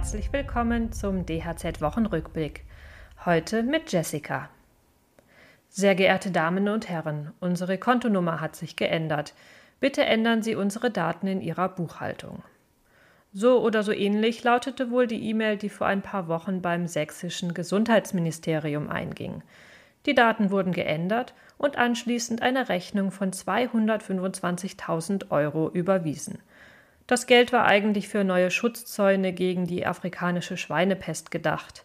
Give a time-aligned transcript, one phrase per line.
[0.00, 2.64] Herzlich willkommen zum DHZ Wochenrückblick.
[3.26, 4.48] Heute mit Jessica.
[5.68, 9.34] Sehr geehrte Damen und Herren, unsere Kontonummer hat sich geändert.
[9.78, 12.42] Bitte ändern Sie unsere Daten in Ihrer Buchhaltung.
[13.34, 17.52] So oder so ähnlich lautete wohl die E-Mail, die vor ein paar Wochen beim sächsischen
[17.52, 19.42] Gesundheitsministerium einging.
[20.06, 26.38] Die Daten wurden geändert und anschließend eine Rechnung von 225.000 Euro überwiesen.
[27.10, 31.84] Das Geld war eigentlich für neue Schutzzäune gegen die afrikanische Schweinepest gedacht.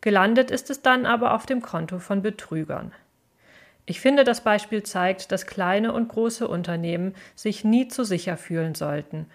[0.00, 2.90] Gelandet ist es dann aber auf dem Konto von Betrügern.
[3.86, 8.74] Ich finde, das Beispiel zeigt, dass kleine und große Unternehmen sich nie zu sicher fühlen
[8.74, 9.26] sollten.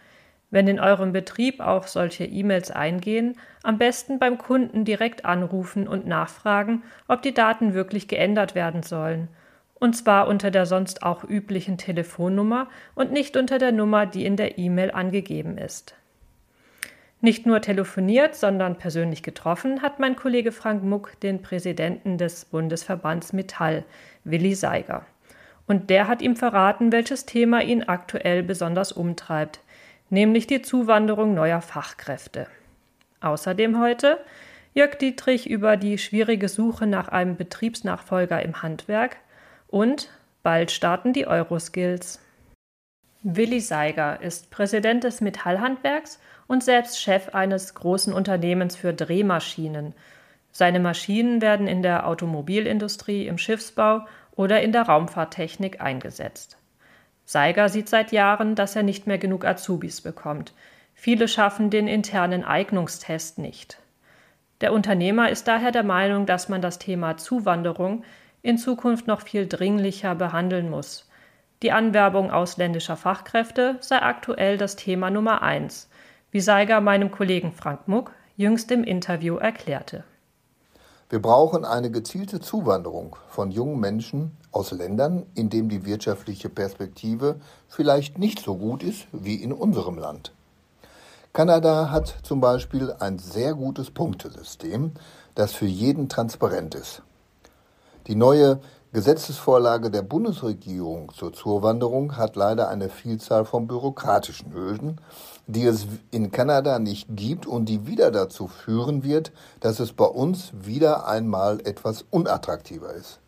[0.52, 6.06] Wenn in eurem Betrieb auch solche E-Mails eingehen, am besten beim Kunden direkt anrufen und
[6.06, 9.30] nachfragen, ob die Daten wirklich geändert werden sollen.
[9.80, 14.36] Und zwar unter der sonst auch üblichen Telefonnummer und nicht unter der Nummer, die in
[14.36, 15.96] der E-Mail angegeben ist.
[17.22, 23.34] Nicht nur telefoniert, sondern persönlich getroffen hat mein Kollege Frank Muck den Präsidenten des Bundesverbands
[23.34, 23.84] Metall,
[24.24, 25.06] Willi Seiger.
[25.68, 29.60] Und der hat ihm verraten, welches Thema ihn aktuell besonders umtreibt,
[30.10, 32.48] nämlich die Zuwanderung neuer Fachkräfte.
[33.22, 34.18] Außerdem heute
[34.74, 39.18] Jörg Dietrich über die schwierige Suche nach einem Betriebsnachfolger im Handwerk
[39.70, 40.10] und
[40.44, 42.20] bald starten die Euroskills.
[43.22, 49.94] Willi Seiger ist Präsident des Metallhandwerks und selbst Chef eines großen Unternehmens für Drehmaschinen.
[50.52, 56.58] Seine Maschinen werden in der Automobilindustrie, im Schiffsbau oder in der Raumfahrttechnik eingesetzt.
[57.26, 60.54] Seiger sieht seit Jahren, dass er nicht mehr genug Azubis bekommt.
[60.96, 63.80] Viele schaffen den internen Eignungstest nicht.
[64.62, 68.04] Der Unternehmer ist daher der Meinung, dass man das Thema Zuwanderung
[68.42, 71.08] in Zukunft noch viel dringlicher behandeln muss.
[71.62, 75.90] Die Anwerbung ausländischer Fachkräfte sei aktuell das Thema Nummer eins,
[76.32, 80.06] wie Seiger meinem Kollegen Frank Muck jüngst im Interview erklärte.
[81.10, 87.42] Wir brauchen eine gezielte Zuwanderung von jungen Menschen aus Ländern, in denen die wirtschaftliche Perspektive
[87.68, 90.32] vielleicht nicht so gut ist wie in unserem Land.
[91.34, 94.92] Kanada hat zum Beispiel ein sehr gutes Punktesystem,
[95.36, 97.02] das für jeden transparent ist.
[98.08, 98.60] Die neue
[98.92, 105.00] Gesetzesvorlage der Bundesregierung zur Zuwanderung hat leider eine Vielzahl von bürokratischen Hürden,
[105.46, 110.06] die es in Kanada nicht gibt und die wieder dazu führen wird, dass es bei
[110.06, 113.20] uns wieder einmal etwas unattraktiver ist.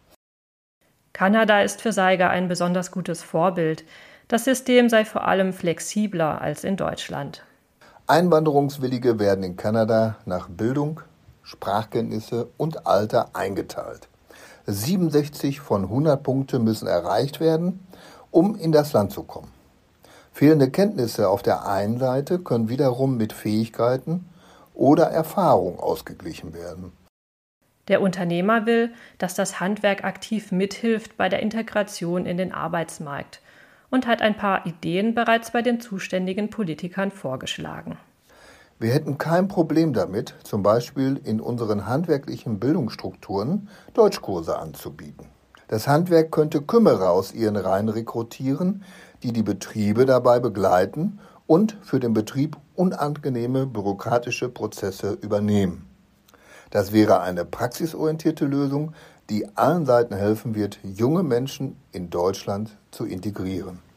[1.14, 3.84] Kanada ist für Seiger ein besonders gutes Vorbild.
[4.28, 7.44] Das System sei vor allem flexibler als in Deutschland.
[8.08, 11.02] Einwanderungswillige werden in Kanada nach Bildung,
[11.44, 14.08] Sprachkenntnisse und Alter eingeteilt.
[14.66, 17.80] 67 von 100 Punkte müssen erreicht werden,
[18.32, 19.52] um in das Land zu kommen.
[20.32, 24.26] Fehlende Kenntnisse auf der einen Seite können wiederum mit Fähigkeiten
[24.74, 26.94] oder Erfahrung ausgeglichen werden.
[27.88, 33.42] Der Unternehmer will, dass das Handwerk aktiv mithilft bei der Integration in den Arbeitsmarkt
[33.90, 37.98] und hat ein paar Ideen bereits bei den zuständigen Politikern vorgeschlagen.
[38.82, 45.28] Wir hätten kein Problem damit, zum Beispiel in unseren handwerklichen Bildungsstrukturen Deutschkurse anzubieten.
[45.68, 48.84] Das Handwerk könnte Kümmerer aus ihren Reihen rekrutieren,
[49.22, 55.88] die die Betriebe dabei begleiten und für den Betrieb unangenehme bürokratische Prozesse übernehmen.
[56.72, 58.94] Das wäre eine praxisorientierte Lösung,
[59.30, 63.91] die allen Seiten helfen wird, junge Menschen in Deutschland zu integrieren.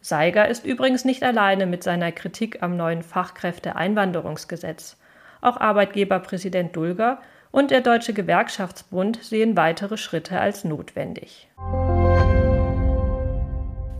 [0.00, 4.96] Seiger ist übrigens nicht alleine mit seiner Kritik am neuen Fachkräfteeinwanderungsgesetz.
[5.42, 11.48] Auch Arbeitgeberpräsident Dulger und der Deutsche Gewerkschaftsbund sehen weitere Schritte als notwendig.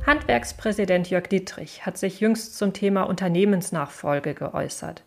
[0.07, 5.03] Handwerkspräsident Jörg Dietrich hat sich jüngst zum Thema Unternehmensnachfolge geäußert.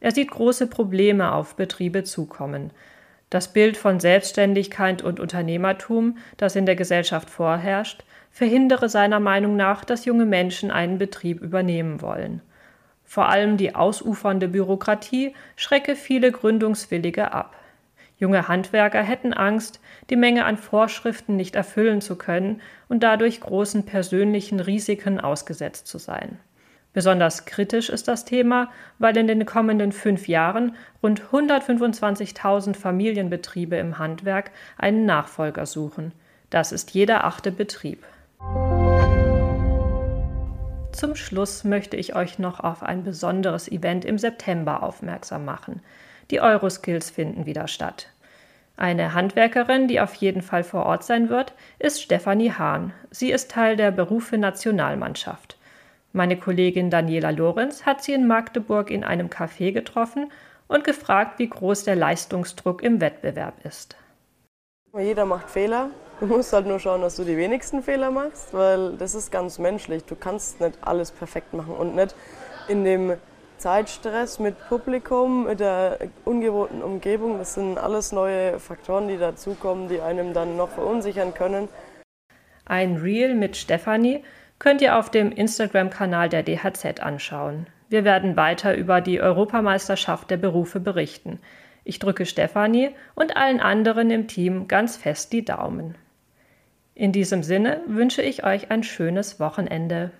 [0.00, 2.72] Er sieht große Probleme auf Betriebe zukommen.
[3.30, 9.84] Das Bild von Selbstständigkeit und Unternehmertum, das in der Gesellschaft vorherrscht, verhindere seiner Meinung nach,
[9.84, 12.40] dass junge Menschen einen Betrieb übernehmen wollen.
[13.04, 17.54] Vor allem die ausufernde Bürokratie schrecke viele Gründungswillige ab.
[18.18, 23.84] Junge Handwerker hätten Angst, die Menge an Vorschriften nicht erfüllen zu können und dadurch großen
[23.84, 26.38] persönlichen Risiken ausgesetzt zu sein.
[26.94, 33.98] Besonders kritisch ist das Thema, weil in den kommenden fünf Jahren rund 125.000 Familienbetriebe im
[33.98, 36.12] Handwerk einen Nachfolger suchen.
[36.48, 38.04] Das ist jeder achte Betrieb.
[40.92, 45.80] Zum Schluss möchte ich euch noch auf ein besonderes Event im September aufmerksam machen.
[46.30, 48.08] Die Euroskills finden wieder statt.
[48.76, 52.92] Eine Handwerkerin, die auf jeden Fall vor Ort sein wird, ist Stefanie Hahn.
[53.10, 55.58] Sie ist Teil der Berufe Nationalmannschaft.
[56.12, 60.30] Meine Kollegin Daniela Lorenz hat sie in Magdeburg in einem Café getroffen
[60.68, 63.96] und gefragt, wie groß der Leistungsdruck im Wettbewerb ist.
[64.96, 65.90] Jeder macht Fehler.
[66.20, 69.58] Du musst halt nur schauen, dass du die wenigsten Fehler machst, weil das ist ganz
[69.58, 70.04] menschlich.
[70.04, 72.14] Du kannst nicht alles perfekt machen und nicht
[72.68, 73.14] in dem
[73.58, 77.38] Zeitstress mit Publikum, mit der ungewohnten Umgebung.
[77.38, 81.68] Das sind alles neue Faktoren, die dazukommen, die einem dann noch verunsichern können.
[82.64, 84.24] Ein Reel mit Stefanie
[84.58, 87.66] könnt ihr auf dem Instagram-Kanal der DHZ anschauen.
[87.88, 91.40] Wir werden weiter über die Europameisterschaft der Berufe berichten.
[91.84, 95.96] Ich drücke Stefanie und allen anderen im Team ganz fest die Daumen.
[96.94, 100.10] In diesem Sinne wünsche ich euch ein schönes Wochenende.